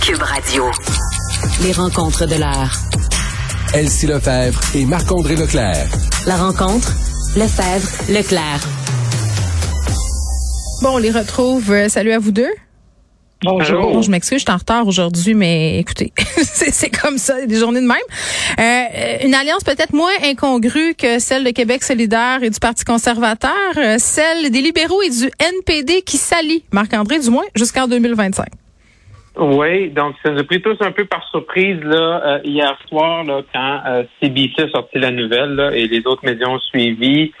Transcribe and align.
Cube 0.00 0.22
Radio. 0.22 0.64
Les 1.62 1.72
rencontres 1.72 2.26
de 2.26 2.36
l'heure. 2.36 2.72
Elsie 3.74 4.06
Lefebvre 4.06 4.60
et 4.74 4.84
Marc-André 4.84 5.36
Leclerc. 5.36 5.86
La 6.26 6.36
rencontre, 6.36 6.92
Lefebvre, 7.36 8.12
Leclerc. 8.12 8.60
Bon, 10.82 10.94
on 10.94 10.98
les 10.98 11.10
retrouve. 11.10 11.70
Euh, 11.70 11.88
salut 11.88 12.12
à 12.12 12.18
vous 12.18 12.32
deux. 12.32 12.50
Bonjour. 13.42 13.92
Bon, 13.92 14.02
je 14.02 14.10
m'excuse, 14.10 14.38
je 14.38 14.44
suis 14.44 14.52
en 14.52 14.56
retard 14.56 14.86
aujourd'hui, 14.86 15.34
mais 15.34 15.78
écoutez, 15.78 16.12
c'est 16.36 16.72
c'est 16.72 16.90
comme 16.90 17.18
ça, 17.18 17.44
des 17.46 17.58
journées 17.58 17.80
de 17.80 17.86
même. 17.86 17.96
Euh, 18.58 19.26
une 19.26 19.34
alliance 19.34 19.64
peut-être 19.64 19.92
moins 19.92 20.12
incongrue 20.24 20.94
que 20.94 21.18
celle 21.18 21.44
de 21.44 21.50
Québec 21.50 21.82
solidaire 21.82 22.42
et 22.42 22.50
du 22.50 22.58
Parti 22.58 22.84
conservateur, 22.84 23.52
euh, 23.76 23.96
celle 23.98 24.50
des 24.50 24.62
libéraux 24.62 25.02
et 25.02 25.10
du 25.10 25.30
NPD 25.38 26.02
qui 26.02 26.16
s'allient, 26.16 26.64
Marc-André, 26.72 27.18
du 27.18 27.30
moins, 27.30 27.44
jusqu'en 27.54 27.86
2025. 27.86 28.46
Oui, 29.42 29.88
donc 29.88 30.16
ça 30.22 30.32
nous 30.32 30.40
a 30.40 30.44
pris 30.44 30.60
tous 30.60 30.76
un 30.80 30.92
peu 30.92 31.06
par 31.06 31.26
surprise 31.30 31.80
là 31.82 32.22
euh, 32.26 32.40
hier 32.44 32.76
soir 32.86 33.24
là, 33.24 33.40
quand 33.54 33.80
euh, 33.86 34.04
CBC 34.20 34.64
a 34.64 34.68
sorti 34.68 34.98
la 34.98 35.10
nouvelle 35.10 35.54
là, 35.54 35.74
et 35.74 35.88
les 35.88 36.06
autres 36.06 36.22
médias 36.26 36.46
ont 36.46 36.58
suivi 36.58 37.32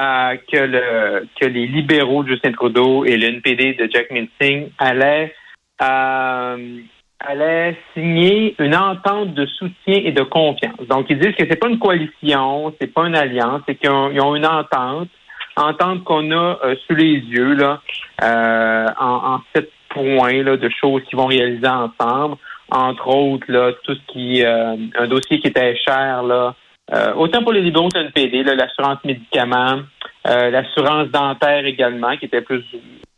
euh, 0.00 0.36
que 0.50 0.56
le 0.56 1.28
que 1.38 1.44
les 1.44 1.66
libéraux 1.66 2.22
de 2.22 2.30
Justin 2.30 2.52
Trudeau 2.52 3.04
et 3.04 3.18
le 3.18 3.26
NPD 3.26 3.74
de 3.74 3.86
Jack 3.92 4.10
Minsing 4.10 4.70
allaient 4.78 5.34
euh, 5.82 6.78
allaient 7.20 7.76
signer 7.92 8.54
une 8.58 8.74
entente 8.74 9.34
de 9.34 9.44
soutien 9.44 10.00
et 10.06 10.12
de 10.12 10.22
confiance. 10.22 10.80
Donc 10.88 11.04
ils 11.10 11.18
disent 11.18 11.36
que 11.36 11.44
c'est 11.46 11.60
pas 11.60 11.68
une 11.68 11.78
coalition, 11.78 12.74
c'est 12.80 12.94
pas 12.94 13.06
une 13.06 13.14
alliance, 13.14 13.60
c'est 13.68 13.74
qu'ils 13.74 13.90
ont, 13.90 14.10
ont 14.20 14.34
une 14.34 14.46
entente, 14.46 15.10
entente 15.56 16.02
qu'on 16.04 16.30
a 16.30 16.58
euh, 16.64 16.76
sous 16.86 16.94
les 16.94 17.12
yeux 17.12 17.52
là 17.56 17.82
euh, 18.22 18.86
en, 18.98 19.34
en 19.34 19.40
sept 19.54 19.70
points 19.92 20.42
là, 20.42 20.56
de 20.56 20.68
choses 20.80 21.02
qu'ils 21.08 21.18
vont 21.18 21.26
réaliser 21.26 21.68
ensemble. 21.68 22.36
Entre 22.70 23.06
autres, 23.08 23.44
là, 23.48 23.72
tout 23.84 23.94
ce 23.94 24.12
qui 24.12 24.44
euh, 24.44 24.76
un 24.98 25.06
dossier 25.06 25.40
qui 25.40 25.48
était 25.48 25.76
cher 25.76 26.22
là, 26.22 26.54
euh, 26.92 27.14
autant 27.14 27.42
pour 27.42 27.52
les 27.52 27.60
libéraux 27.60 27.88
que 27.88 27.98
le 27.98 28.06
NPD, 28.06 28.42
l'assurance 28.42 28.98
médicaments, 29.04 29.80
euh, 30.26 30.50
l'assurance 30.50 31.08
dentaire 31.08 31.64
également, 31.64 32.16
qui 32.16 32.26
était 32.26 32.40
plus 32.40 32.64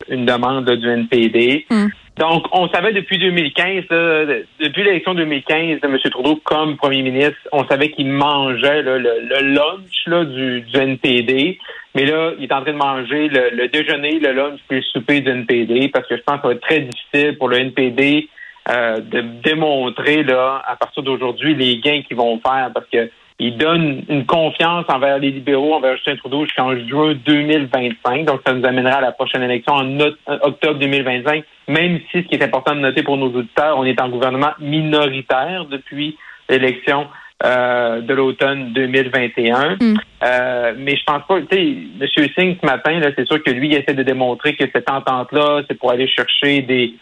une 0.08 0.26
demande 0.26 0.68
là, 0.68 0.76
du 0.76 0.88
NPD. 0.88 1.66
Mm. 1.70 1.86
Donc, 2.18 2.46
on 2.52 2.68
savait 2.68 2.92
depuis 2.92 3.18
2015, 3.18 3.84
là, 3.90 4.24
depuis 4.60 4.84
l'élection 4.84 5.14
2015 5.14 5.80
de 5.80 5.86
M. 5.86 5.98
Trudeau 6.10 6.36
comme 6.44 6.76
premier 6.76 7.02
ministre, 7.02 7.38
on 7.50 7.66
savait 7.66 7.90
qu'il 7.90 8.08
mangeait 8.08 8.82
là, 8.82 8.98
le, 8.98 9.20
le 9.20 9.54
lunch 9.54 10.28
du, 10.28 10.60
du 10.60 10.76
NPD. 10.78 11.58
Mais 11.94 12.06
là, 12.06 12.32
il 12.38 12.44
est 12.44 12.52
en 12.52 12.62
train 12.62 12.72
de 12.72 12.78
manger 12.78 13.28
le, 13.28 13.50
le 13.50 13.68
déjeuner, 13.68 14.18
le 14.18 14.32
lunch 14.32 14.60
puis 14.68 14.78
le 14.78 14.84
souper 14.84 15.20
du 15.20 15.30
NPD 15.30 15.88
parce 15.88 16.06
que 16.08 16.16
je 16.16 16.22
pense 16.22 16.36
que 16.36 16.42
ça 16.42 16.48
va 16.48 16.54
être 16.54 16.62
très 16.62 16.80
difficile 16.80 17.38
pour 17.38 17.48
le 17.48 17.58
NPD 17.58 18.28
euh, 18.70 19.00
de 19.00 19.20
démontrer 19.42 20.22
là, 20.24 20.62
à 20.66 20.76
partir 20.76 21.02
d'aujourd'hui 21.02 21.54
les 21.54 21.78
gains 21.78 22.02
qu'ils 22.02 22.16
vont 22.16 22.40
faire 22.40 22.70
parce 22.72 22.86
que 22.92 23.10
ils 23.40 23.56
donnent 23.56 24.04
une 24.08 24.26
confiance 24.26 24.84
envers 24.88 25.18
les 25.18 25.32
libéraux, 25.32 25.74
envers 25.74 25.96
Justin 25.96 26.16
Trudeau 26.16 26.44
jusqu'en 26.44 26.76
juin 26.86 27.14
2025. 27.26 28.24
Donc, 28.26 28.40
ça 28.46 28.54
nous 28.54 28.64
amènera 28.64 28.98
à 28.98 29.00
la 29.00 29.12
prochaine 29.12 29.42
élection 29.42 29.74
en 29.74 29.98
en 29.98 30.38
octobre 30.42 30.78
2025. 30.78 31.44
Même 31.66 31.98
si, 32.10 32.22
ce 32.22 32.28
qui 32.28 32.36
est 32.36 32.44
important 32.44 32.76
de 32.76 32.80
noter 32.80 33.02
pour 33.02 33.16
nos 33.16 33.26
auditeurs, 33.26 33.76
on 33.76 33.84
est 33.84 34.00
en 34.00 34.08
gouvernement 34.08 34.52
minoritaire 34.60 35.64
depuis 35.64 36.16
l'élection 36.48 37.08
euh, 37.44 38.00
de 38.00 38.14
l'automne 38.14 38.72
2021. 38.72 39.76
Mm. 39.80 39.96
Euh, 40.22 40.74
mais 40.78 40.96
je 40.96 41.04
pense 41.04 41.22
pas, 41.28 41.40
tu 41.40 41.46
sais, 41.50 41.62
M. 41.62 42.28
Singh, 42.36 42.56
ce 42.60 42.66
matin, 42.66 42.98
là, 43.00 43.10
c'est 43.16 43.26
sûr 43.26 43.42
que 43.42 43.50
lui, 43.50 43.68
il 43.68 43.74
essaie 43.74 43.94
de 43.94 44.02
démontrer 44.02 44.54
que 44.56 44.64
cette 44.72 44.90
entente-là, 44.90 45.62
c'est 45.68 45.78
pour 45.78 45.90
aller 45.90 46.08
chercher 46.08 46.62
des 46.62 46.94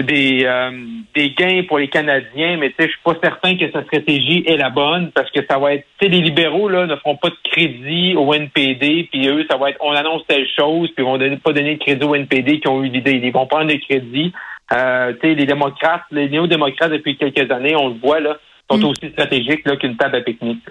des, 0.00 0.44
euh, 0.44 0.70
des 1.14 1.30
gains 1.30 1.62
pour 1.66 1.78
les 1.78 1.88
Canadiens, 1.88 2.56
mais 2.56 2.70
tu 2.70 2.76
sais, 2.78 2.84
je 2.84 2.92
suis 2.92 3.02
pas 3.04 3.16
certain 3.22 3.56
que 3.56 3.70
sa 3.70 3.82
stratégie 3.84 4.44
est 4.46 4.56
la 4.56 4.70
bonne 4.70 5.10
parce 5.12 5.30
que 5.30 5.40
ça 5.48 5.58
va 5.58 5.74
être, 5.74 5.84
tu 5.98 6.06
sais, 6.06 6.12
les 6.12 6.20
libéraux 6.20 6.68
là 6.68 6.86
ne 6.86 6.96
feront 6.96 7.16
pas 7.16 7.28
de 7.28 7.36
crédit 7.44 8.14
au 8.16 8.32
NPD, 8.32 9.08
puis 9.10 9.28
eux, 9.28 9.44
ça 9.50 9.56
va 9.56 9.70
être, 9.70 9.78
on 9.80 9.92
annonce 9.92 10.26
telle 10.26 10.46
chose, 10.58 10.88
puis 10.94 11.04
ils 11.04 11.04
vont 11.04 11.18
donner, 11.18 11.36
pas 11.36 11.52
donner 11.52 11.76
de 11.76 11.80
crédit 11.80 12.04
au 12.04 12.14
NPD 12.14 12.60
qui 12.60 12.68
ont 12.68 12.82
eu 12.82 12.88
l'idée, 12.88 13.20
ils 13.22 13.32
vont 13.32 13.46
prendre 13.46 13.70
le 13.70 13.78
crédit. 13.78 14.32
Euh, 14.72 15.12
tu 15.14 15.28
sais, 15.28 15.34
les 15.34 15.46
démocrates, 15.46 16.04
les 16.10 16.28
néo-démocrates 16.28 16.92
depuis 16.92 17.16
quelques 17.16 17.50
années, 17.50 17.76
on 17.76 17.88
le 17.88 17.94
voit 18.02 18.20
là, 18.20 18.38
sont 18.80 18.88
Mm. 18.88 18.90
aussi 18.90 19.12
stratégiques 19.12 19.66
là 19.66 19.76
qu'une 19.76 19.96
table 19.96 20.16
à 20.16 20.20
pique-nique. 20.20 20.62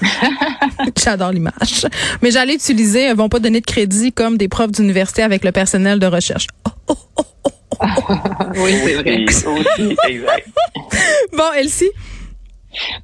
J'adore 1.02 1.32
l'image. 1.32 1.86
Mais 2.22 2.30
j'allais 2.30 2.54
utiliser, 2.54 3.02
elles 3.02 3.16
vont 3.16 3.28
pas 3.28 3.38
donner 3.38 3.60
de 3.60 3.66
crédit 3.66 4.12
comme 4.12 4.36
des 4.36 4.48
profs 4.48 4.72
d'université 4.72 5.22
avec 5.22 5.44
le 5.44 5.52
personnel 5.52 5.98
de 5.98 6.06
recherche. 6.06 6.46
Oh, 6.66 6.70
oh, 6.88 6.94
oh, 7.16 7.22
oh. 7.44 7.50
Oui, 8.56 8.72
c'est 8.84 8.94
vrai. 8.94 9.24
Aussi, 9.24 9.46
aussi, 9.46 9.96
exact. 10.08 10.48
Bon, 11.32 11.52
Elsie? 11.56 11.90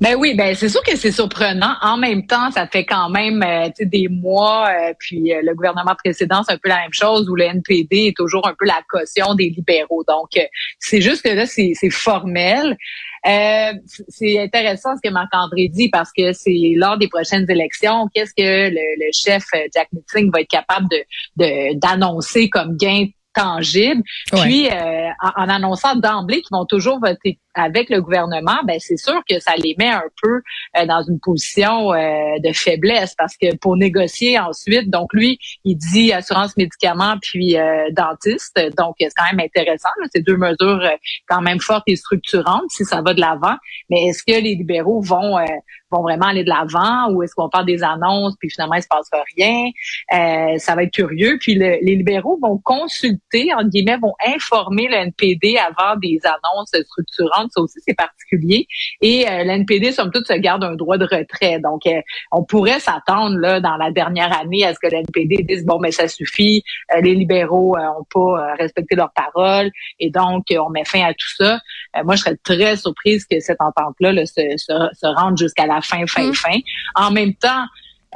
Ben 0.01 0.17
oui, 0.17 0.35
ben 0.35 0.55
c'est 0.55 0.69
sûr 0.69 0.83
que 0.83 0.97
c'est 0.97 1.11
surprenant. 1.13 1.75
En 1.81 1.97
même 1.97 2.27
temps, 2.27 2.51
ça 2.51 2.67
fait 2.67 2.85
quand 2.85 3.09
même 3.09 3.43
euh, 3.43 3.69
des 3.81 4.09
mois, 4.09 4.69
euh, 4.69 4.93
puis 4.99 5.33
euh, 5.33 5.41
le 5.43 5.55
gouvernement 5.55 5.95
précédent, 5.95 6.43
c'est 6.47 6.53
un 6.53 6.59
peu 6.59 6.69
la 6.69 6.81
même 6.81 6.93
chose, 6.93 7.29
où 7.29 7.35
le 7.35 7.45
NPD 7.45 8.09
est 8.09 8.17
toujours 8.17 8.47
un 8.47 8.55
peu 8.59 8.67
la 8.67 8.81
caution 8.91 9.35
des 9.35 9.49
libéraux. 9.49 10.05
Donc, 10.07 10.29
euh, 10.37 10.43
c'est 10.79 11.01
juste 11.01 11.23
que 11.23 11.31
là, 11.31 11.47
c'est 11.47 11.73
c'est 11.75 11.91
formel. 11.91 12.77
Euh, 13.25 13.73
c'est 14.09 14.39
intéressant 14.41 14.97
ce 14.97 15.01
que 15.09 15.13
Marc-André 15.13 15.69
dit 15.69 15.89
parce 15.89 16.11
que 16.13 16.33
c'est 16.33 16.73
lors 16.77 16.99
des 16.99 17.09
prochaines 17.09 17.49
élections, 17.49 18.09
qu'est-ce 18.13 18.35
que 18.35 18.71
le, 18.71 19.11
chef 19.13 19.45
euh, 19.55 19.69
Jack 19.73 19.89
Meeting 19.93 20.31
va 20.33 20.41
être 20.41 20.51
capable 20.51 20.89
de- 21.37 21.79
d'annoncer 21.79 22.49
comme 22.49 22.77
gain 22.77 23.07
tangible. 23.35 24.03
Ouais. 24.33 24.41
Puis, 24.43 24.69
euh, 24.69 25.09
en, 25.23 25.45
en 25.45 25.49
annonçant 25.49 25.97
d'emblée 25.97 26.43
qu'ils 26.43 26.57
vont 26.57 26.67
toujours 26.67 27.01
voter 27.01 27.39
avec 27.55 27.91
le 27.91 28.01
gouvernement, 28.01 28.59
ben 28.65 28.79
c'est 28.81 28.97
sûr 28.97 29.21
que 29.29 29.39
ça 29.39 29.53
les 29.57 29.75
met 29.79 29.91
un 29.91 30.05
peu 30.23 30.41
euh, 30.79 30.87
dans 30.87 31.03
une 31.03 31.21
position 31.21 31.93
euh, 31.93 32.39
de 32.43 32.53
faiblesse 32.53 33.15
parce 33.17 33.37
que 33.37 33.55
pour 33.57 33.77
négocier 33.77 34.39
ensuite, 34.39 34.91
donc 34.91 35.13
lui, 35.13 35.39
il 35.65 35.77
dit 35.77 36.13
assurance 36.13 36.57
médicaments 36.57 37.17
puis 37.21 37.59
euh, 37.59 37.91
dentiste, 37.93 38.59
donc 38.77 38.95
c'est 38.99 39.11
quand 39.15 39.31
même 39.31 39.41
intéressant. 39.41 39.91
C'est 40.13 40.25
deux 40.25 40.37
mesures 40.37 40.81
euh, 40.83 40.97
quand 41.29 41.43
même 41.43 41.61
fortes 41.61 41.85
et 41.87 41.97
structurantes 41.97 42.71
si 42.71 42.85
ça 42.85 43.03
va 43.03 43.15
de 43.15 43.21
l'avant. 43.21 43.57
Mais 43.91 44.07
est-ce 44.07 44.23
que 44.23 44.33
les 44.33 44.55
libéraux 44.55 45.03
vont 45.03 45.39
euh, 45.39 45.45
vont 45.93 46.03
vraiment 46.03 46.27
aller 46.27 46.45
de 46.45 46.49
l'avant 46.49 47.11
ou 47.13 47.23
est-ce 47.23 47.35
qu'on 47.35 47.49
parle 47.49 47.67
des 47.67 47.83
annonces 47.83 48.35
puis 48.41 48.51
finalement 48.51 48.75
il 48.75 48.83
se 48.83 48.89
passe 48.89 49.09
rien 49.37 49.71
Euh, 50.15 50.59
Ça 50.59 50.75
va 50.75 50.83
être 50.85 50.93
curieux. 50.93 51.39
Puis 51.41 51.55
le- 51.55 51.79
les 51.83 51.97
libéraux 51.97 52.39
vont 52.43 52.59
consulter, 52.65 53.53
en 53.55 53.65
guillemets, 53.65 53.97
vont 53.99 54.15
informer 54.27 54.89
le 54.89 54.95
NPD 54.95 55.57
avant 55.59 55.97
des 56.01 56.19
annonces 56.25 56.71
structurantes. 56.85 57.51
Ça 57.53 57.61
aussi, 57.61 57.79
c'est 57.87 57.95
particulier. 57.97 58.67
Et 59.01 59.29
euh, 59.29 59.45
le 59.45 59.51
NPD, 59.51 59.93
somme 59.93 60.11
toute, 60.11 60.27
se 60.27 60.35
garde 60.35 60.65
un 60.65 60.75
droit 60.77 60.99
de 60.99 61.05
retrait. 61.05 61.59
Donc, 61.61 61.87
euh, 61.87 62.01
on 62.33 62.45
pourrait 62.45 62.81
s'attendre 62.81 63.37
là 63.39 63.61
dans 63.61 63.77
la 63.77 63.91
dernière 63.91 64.33
année 64.41 64.65
à 64.65 64.75
ce 64.75 64.79
que 64.81 64.87
le 64.89 64.99
NPD 64.99 65.43
dise 65.45 65.65
bon, 65.65 65.79
mais 65.79 65.91
ça 65.93 66.09
suffit. 66.09 66.63
euh, 66.95 67.01
les 67.01 67.15
libéraux 67.15 67.77
euh, 67.77 67.81
ont 67.99 68.07
pas 68.13 68.21
euh, 68.51 68.55
respecté 68.59 68.95
leur 68.97 69.13
parole 69.13 69.71
et 70.01 70.11
donc 70.11 70.45
on 70.51 70.71
met 70.71 70.85
fin 70.85 71.03
à 71.05 71.13
tout 71.13 71.29
ça. 71.37 71.59
Moi, 72.05 72.15
je 72.17 72.23
serais 72.23 72.37
très 72.43 72.77
surprise 72.77 73.27
que 73.27 73.39
cette 73.41 73.61
entente-là 73.61 74.13
là, 74.13 74.25
se, 74.25 74.41
se, 74.57 74.73
se 74.95 75.07
rende 75.21 75.37
jusqu'à 75.37 75.67
la 75.67 75.81
fin, 75.83 76.07
fin, 76.07 76.29
Mm. 76.29 76.35
fin. 76.35 76.59
En 76.95 77.11
même 77.11 77.35
temps, 77.35 77.65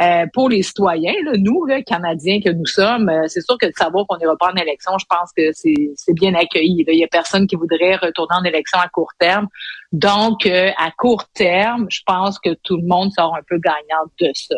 euh, 0.03 0.27
pour 0.35 0.51
les 0.51 0.63
citoyens, 0.63 1.15
là, 1.25 1.33
nous, 1.39 1.65
là, 1.65 1.81
Canadiens 1.83 2.41
que 2.45 2.51
nous 2.51 2.67
sommes, 2.67 3.09
euh, 3.09 3.25
c'est 3.29 3.41
sûr 3.41 3.57
que 3.59 3.67
de 3.67 3.73
savoir 3.77 4.05
qu'on 4.07 4.19
n'ira 4.19 4.37
pas 4.37 4.53
en 4.53 4.57
élection, 4.57 4.93
je 4.99 5.07
pense 5.09 5.31
que 5.37 5.53
c'est 5.53 6.13
bien 6.15 6.35
accueilli. 6.35 6.85
là. 6.87 6.93
Il 6.93 6.99
y 6.99 7.05
a 7.05 7.09
personne 7.09 7.47
qui 7.47 7.57
voudrait 7.57 7.97
retourner 7.97 8.37
en 8.39 8.45
élection 8.45 8.79
à 8.79 8.89
court 8.89 9.13
terme. 9.19 9.47
Donc, 9.93 10.45
euh, 10.45 10.71
à 10.77 10.91
court 10.91 11.25
terme, 11.33 11.87
je 11.91 12.01
pense 12.05 12.39
que 12.39 12.51
tout 12.63 12.77
le 12.77 12.87
monde 12.87 13.11
sort 13.17 13.35
un 13.35 13.43
peu 13.49 13.59
gagnant 13.59 14.05
de 14.21 14.31
ça. 14.35 14.57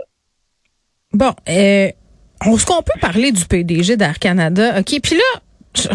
Bon, 1.13 1.33
est-ce 1.47 2.67
qu'on 2.67 2.83
peut 2.83 2.99
parler 3.01 3.31
du 3.33 3.45
PDG 3.47 3.97
d'Air 3.97 4.19
Canada? 4.19 4.81
OK, 4.81 5.01
puis 5.03 5.17
là, 5.17 5.41
je- 5.77 5.89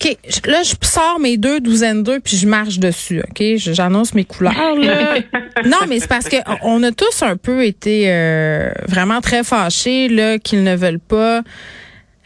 OK, 0.00 0.16
là, 0.46 0.62
je 0.62 0.74
sors 0.82 1.18
mes 1.18 1.36
deux 1.36 1.60
douzaines 1.60 2.04
d'œufs 2.04 2.20
puis 2.22 2.36
je 2.36 2.46
marche 2.46 2.78
dessus, 2.78 3.20
OK? 3.20 3.42
J'annonce 3.56 4.14
mes 4.14 4.24
couleurs, 4.24 4.76
là. 4.76 5.16
non, 5.64 5.78
mais 5.88 5.98
c'est 5.98 6.08
parce 6.08 6.28
que 6.28 6.36
on 6.62 6.82
a 6.84 6.92
tous 6.92 7.22
un 7.22 7.36
peu 7.36 7.64
été 7.64 8.04
euh, 8.06 8.70
vraiment 8.86 9.20
très 9.20 9.42
fâchés, 9.42 10.08
là, 10.08 10.38
qu'ils 10.38 10.62
ne 10.62 10.76
veulent 10.76 11.00
pas 11.00 11.42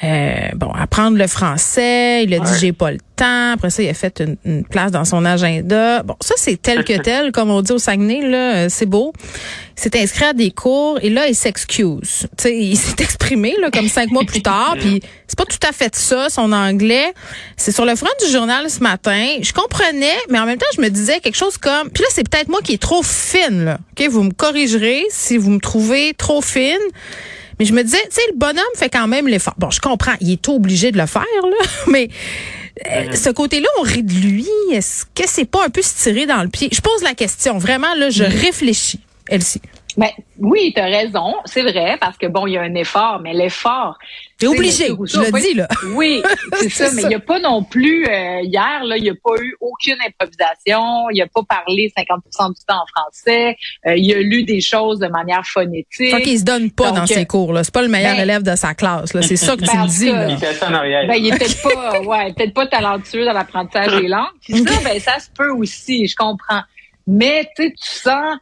euh, 0.04 0.48
bon, 0.54 0.70
apprendre 0.72 1.16
le 1.16 1.28
français. 1.28 2.24
Il 2.24 2.34
a 2.34 2.40
dit 2.40 2.52
j'ai 2.58 2.72
pas 2.72 2.90
le 2.90 2.98
temps. 3.14 3.52
Après 3.52 3.70
ça, 3.70 3.84
il 3.84 3.88
a 3.88 3.94
fait 3.94 4.20
une, 4.20 4.36
une 4.44 4.64
place 4.64 4.90
dans 4.90 5.04
son 5.04 5.24
agenda. 5.24 6.02
Bon, 6.02 6.16
ça 6.20 6.34
c'est 6.36 6.60
tel 6.60 6.82
que 6.84 6.98
tel, 7.02 7.30
comme 7.30 7.50
on 7.50 7.62
dit 7.62 7.70
au 7.70 7.78
Saguenay 7.78 8.28
là, 8.28 8.54
euh, 8.54 8.66
c'est 8.68 8.86
beau. 8.86 9.12
Il 9.76 9.80
s'est 9.80 10.02
inscrit 10.02 10.24
à 10.24 10.32
des 10.32 10.50
cours 10.50 10.98
et 11.02 11.08
là 11.08 11.28
il 11.28 11.36
s'excuse. 11.36 12.26
Tu 12.36 12.42
sais, 12.42 12.56
il 12.56 12.76
s'est 12.78 13.00
exprimé 13.00 13.54
là 13.60 13.70
comme 13.70 13.88
cinq 13.88 14.10
mois 14.10 14.24
plus 14.24 14.42
tard. 14.42 14.74
Puis 14.80 15.00
c'est 15.28 15.38
pas 15.38 15.44
tout 15.44 15.64
à 15.66 15.70
fait 15.70 15.94
ça 15.94 16.28
son 16.28 16.50
anglais. 16.50 17.14
C'est 17.56 17.72
sur 17.72 17.84
le 17.84 17.94
front 17.94 18.10
du 18.26 18.32
journal 18.32 18.68
ce 18.68 18.80
matin. 18.80 19.24
Je 19.40 19.52
comprenais, 19.52 20.18
mais 20.30 20.40
en 20.40 20.46
même 20.46 20.58
temps 20.58 20.66
je 20.74 20.80
me 20.80 20.88
disais 20.88 21.20
quelque 21.20 21.36
chose 21.36 21.58
comme. 21.58 21.90
Puis 21.90 22.02
là 22.02 22.08
c'est 22.12 22.28
peut-être 22.28 22.48
moi 22.48 22.60
qui 22.60 22.72
est 22.72 22.82
trop 22.82 23.04
fine 23.04 23.64
là. 23.66 23.78
Ok, 23.92 24.08
vous 24.08 24.24
me 24.24 24.32
corrigerez 24.32 25.04
si 25.10 25.36
vous 25.36 25.50
me 25.50 25.60
trouvez 25.60 26.12
trop 26.14 26.42
fine. 26.42 26.78
Mais 27.62 27.66
je 27.66 27.74
me 27.74 27.84
disais, 27.84 28.02
tu 28.06 28.16
sais, 28.16 28.22
le 28.32 28.36
bonhomme 28.36 28.64
fait 28.74 28.88
quand 28.90 29.06
même 29.06 29.28
l'effort. 29.28 29.54
Bon, 29.56 29.70
je 29.70 29.78
comprends, 29.80 30.14
il 30.20 30.32
est 30.32 30.48
obligé 30.48 30.90
de 30.90 30.98
le 30.98 31.06
faire, 31.06 31.22
là, 31.44 31.66
mais 31.86 32.08
Euh, 32.90 33.12
ce 33.14 33.30
côté-là, 33.30 33.68
on 33.78 33.82
rit 33.82 34.02
de 34.02 34.12
lui. 34.14 34.48
Est-ce 34.72 35.04
que 35.14 35.22
c'est 35.28 35.44
pas 35.44 35.64
un 35.64 35.68
peu 35.68 35.82
se 35.82 35.94
tirer 36.02 36.26
dans 36.26 36.42
le 36.42 36.48
pied? 36.48 36.70
Je 36.72 36.80
pose 36.80 37.02
la 37.02 37.14
question. 37.14 37.58
Vraiment, 37.58 37.94
là, 37.94 38.10
je 38.10 38.24
réfléchis. 38.24 38.98
Elsie. 39.28 39.60
Ben, 39.96 40.08
oui, 40.38 40.72
tu 40.74 40.80
as 40.80 40.86
raison, 40.86 41.34
c'est 41.44 41.62
vrai, 41.62 41.96
parce 42.00 42.16
que 42.16 42.26
bon, 42.26 42.46
il 42.46 42.54
y 42.54 42.58
a 42.58 42.62
un 42.62 42.74
effort, 42.74 43.20
mais 43.22 43.34
l'effort. 43.34 43.98
T'es 44.38 44.46
obligé, 44.46 44.86
je 44.86 45.20
le 45.20 45.40
dis, 45.40 45.54
là. 45.54 45.68
Oui, 45.94 46.22
c'est 46.54 46.68
ça, 46.70 46.90
mais 46.94 47.02
il 47.02 47.08
n'y 47.08 47.14
a 47.14 47.20
pas 47.20 47.38
non 47.38 47.62
plus, 47.62 48.06
euh, 48.06 48.40
hier, 48.42 48.84
là, 48.84 48.96
il 48.96 49.02
n'y 49.02 49.10
a 49.10 49.14
pas 49.14 49.40
eu 49.40 49.54
aucune 49.60 49.96
improvisation, 50.06 51.10
il 51.10 51.18
n'a 51.18 51.26
pas 51.26 51.42
parlé 51.42 51.92
50% 51.96 52.54
du 52.54 52.64
temps 52.66 52.82
en 52.82 52.86
français, 52.86 53.56
euh, 53.86 53.94
il 53.96 54.12
a 54.14 54.20
lu 54.20 54.44
des 54.44 54.60
choses 54.60 54.98
de 54.98 55.08
manière 55.08 55.44
phonétique. 55.44 56.10
Fait 56.10 56.22
qu'il 56.22 56.38
se 56.38 56.44
donne 56.44 56.70
pas 56.70 56.90
dans 56.90 57.06
ses 57.06 57.26
cours, 57.26 57.52
là. 57.52 57.62
C'est 57.62 57.74
pas 57.74 57.82
le 57.82 57.88
meilleur 57.88 58.16
ben, 58.16 58.22
élève 58.22 58.42
de 58.42 58.56
sa 58.56 58.74
classe, 58.74 59.12
là. 59.12 59.22
C'est 59.22 59.36
ça 59.36 59.56
que 59.56 59.64
tu 59.64 59.76
me 59.76 59.86
dis, 59.86 60.10
là. 60.10 61.06
Ben, 61.06 61.14
il 61.16 61.28
est 61.28 61.38
peut-être 61.38 61.62
pas, 61.62 62.00
ouais, 62.04 62.32
peut-être 62.32 62.54
pas 62.54 62.66
talentueux 62.66 63.24
dans 63.24 63.32
l'apprentissage 63.32 64.00
des 64.00 64.08
langues. 64.08 64.26
Puis 64.42 64.64
ça, 64.64 64.80
ben, 64.82 64.98
ça 65.00 65.18
se 65.18 65.28
peut 65.30 65.50
aussi, 65.50 66.06
je 66.06 66.16
comprends. 66.16 66.62
Mais, 67.06 67.48
tu 67.56 67.64
sais, 67.64 67.70
tu 67.70 67.88
sens, 67.88 68.36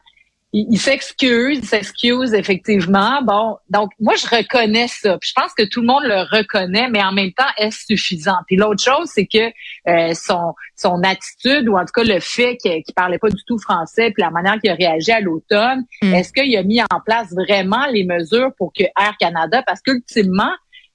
il, 0.53 0.77
s'excuse, 0.77 1.59
il 1.59 1.65
s'excuse 1.65 2.33
effectivement. 2.33 3.21
Bon, 3.21 3.57
donc 3.69 3.91
moi 3.99 4.15
je 4.15 4.27
reconnais 4.27 4.87
ça. 4.87 5.17
Puis 5.17 5.29
je 5.35 5.41
pense 5.41 5.53
que 5.53 5.63
tout 5.63 5.81
le 5.81 5.87
monde 5.87 6.03
le 6.03 6.21
reconnaît, 6.35 6.89
mais 6.89 7.01
en 7.01 7.13
même 7.13 7.31
temps 7.31 7.49
est-ce 7.57 7.85
suffisant? 7.85 8.37
Puis 8.47 8.57
l'autre 8.57 8.83
chose, 8.83 9.09
c'est 9.13 9.27
que 9.27 9.51
euh, 9.87 10.13
son 10.13 10.53
son 10.75 11.01
attitude 11.03 11.69
ou 11.69 11.77
en 11.77 11.85
tout 11.85 11.93
cas 11.93 12.03
le 12.03 12.19
fait 12.19 12.57
qu'il 12.57 12.83
qu 12.83 12.93
parlait 12.93 13.19
pas 13.19 13.29
du 13.29 13.43
tout 13.47 13.59
français, 13.59 14.11
puis 14.11 14.21
la 14.21 14.31
manière 14.31 14.59
qu'il 14.59 14.69
a 14.69 14.75
réagi 14.75 15.11
à 15.11 15.21
l'automne, 15.21 15.83
mm. 16.01 16.13
est-ce 16.13 16.33
qu'il 16.33 16.55
a 16.57 16.63
mis 16.63 16.81
en 16.81 16.99
place 17.05 17.31
vraiment 17.31 17.85
les 17.87 18.03
mesures 18.03 18.51
pour 18.57 18.73
que 18.73 18.83
Air 18.83 19.15
Canada, 19.19 19.63
parce 19.65 19.81
qu'ultimement 19.81 20.51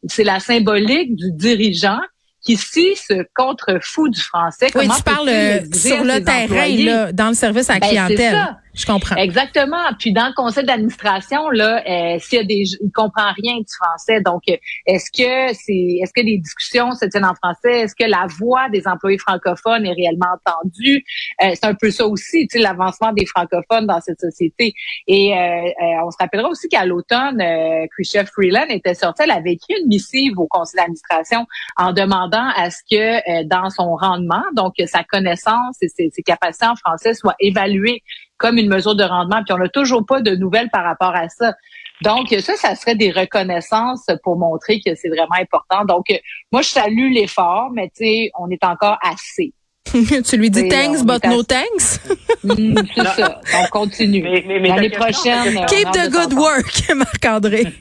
c'est 0.09 0.25
la 0.25 0.41
symbolique 0.41 1.17
du 1.17 1.33
dirigeant 1.33 2.01
qui 2.47 2.53
ici 2.53 2.95
se 2.95 3.25
contrefout 3.35 4.09
du 4.09 4.21
français. 4.21 4.69
Oui, 4.75 4.89
tu 4.89 5.03
parles 5.03 5.29
euh, 5.29 5.61
sur 5.73 6.05
le 6.05 6.23
terrain, 6.23 6.85
là, 6.85 7.13
dans 7.13 7.29
le 7.29 7.35
service 7.35 7.69
à 7.71 7.75
la 7.75 7.81
ben, 7.81 7.89
clientèle. 7.89 8.57
Je 8.77 8.85
comprends. 8.85 9.17
Exactement. 9.17 9.83
Puis 9.99 10.13
dans 10.13 10.27
le 10.27 10.35
conseil 10.35 10.65
d'administration, 10.65 11.49
là, 11.49 11.83
euh, 11.89 12.19
s'il 12.19 12.39
y 12.39 12.43
a 12.43 12.45
des, 12.45 12.63
il 12.83 12.91
comprend 12.95 13.33
rien 13.43 13.57
du 13.57 13.73
français. 13.75 14.21
Donc, 14.21 14.43
est-ce 14.87 15.11
que 15.11 15.55
c'est, 15.55 16.03
est-ce 16.03 16.13
que 16.13 16.21
les 16.21 16.37
discussions 16.37 16.93
se 16.93 17.07
tiennent 17.07 17.25
en 17.25 17.35
français? 17.35 17.81
Est-ce 17.81 17.95
que 17.95 18.05
la 18.05 18.27
voix 18.39 18.69
des 18.69 18.87
employés 18.87 19.17
francophones 19.17 19.87
est 19.87 19.95
réellement 19.95 20.27
entendue? 20.45 21.03
Euh, 21.43 21.53
C'est 21.55 21.65
un 21.65 21.75
peu 21.75 21.91
ça 21.91 22.07
aussi, 22.07 22.47
tu 22.49 22.59
sais, 22.59 22.63
l'avancement 22.63 23.13
des 23.13 23.25
francophones 23.25 23.87
dans 23.87 24.01
cette 24.03 24.21
société. 24.21 24.75
Et 25.07 25.33
euh, 25.33 25.39
euh 25.39 26.05
on 26.05 26.11
se 26.11 26.17
rappellera 26.21 26.49
aussi 26.49 26.69
qu'à 26.69 26.85
l'automne, 26.85 27.41
euh, 27.41 27.87
Freeland 28.33 28.67
était 28.69 28.95
sortie, 28.95 29.23
elle 29.23 29.31
avait 29.31 29.53
écrit 29.53 29.75
une 29.81 29.89
missive 29.89 30.39
au 30.39 30.47
conseil 30.47 30.77
d'administration 30.77 31.47
en 31.77 31.93
demandant 31.93 32.51
à 32.55 32.71
ce 32.71 32.79
que 32.91 33.45
dans 33.45 33.71
son 33.71 33.97
rendement, 33.97 34.45
donc 34.55 34.75
sa 34.87 35.03
connaissance 35.03 35.77
et 35.81 35.89
ses 35.89 36.23
capacités 36.23 36.67
en 36.67 36.77
français 36.77 37.15
soient 37.15 37.35
évaluées 37.41 38.03
comme 38.39 38.59
une 38.59 38.69
mesure 38.69 38.95
de 38.95 39.05
rendement, 39.05 39.43
puis 39.45 39.53
on 39.53 39.59
n'a 39.59 39.69
toujours 39.69 40.05
pas 40.07 40.21
de 40.21 40.35
nouvelles 40.37 40.71
par 40.71 40.85
rapport 40.85 41.15
à 41.15 41.29
ça. 41.29 41.55
Donc, 42.03 42.29
ça, 42.41 42.57
ça 42.57 42.75
serait 42.75 42.95
des 42.95 43.11
reconnaissances 43.11 44.07
pour 44.23 44.39
montrer 44.39 44.81
que 44.81 44.95
c'est 44.95 45.09
vraiment 45.09 45.37
important. 45.41 45.85
Donc, 45.87 46.07
moi, 46.53 46.63
je 46.63 46.69
salue 46.69 47.11
l'effort, 47.13 47.71
mais 47.73 47.89
tu 47.89 48.05
sais, 48.05 48.31
on 48.39 48.51
est 48.51 48.63
encore 48.65 48.99
assez. 49.03 49.55
tu 50.29 50.37
lui 50.37 50.51
dis 50.51 50.69
thanks, 50.69 51.05
but 51.05 51.25
no 51.25 51.43
thanks? 51.43 52.01
Mm, 52.43 52.77
c'est 52.95 53.05
ça. 53.17 53.41
On 53.63 53.67
continue. 53.69 54.23
L'année 54.23 54.91
prochaine. 54.91 55.65
Keep 55.67 55.93
the 55.93 56.11
good 56.11 56.35
work, 56.35 56.83
Marc-André. 56.95 57.73